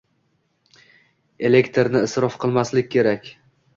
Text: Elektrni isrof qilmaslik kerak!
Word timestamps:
Elektrni 1.49 2.01
isrof 2.09 2.39
qilmaslik 2.45 2.93
kerak! 2.97 3.31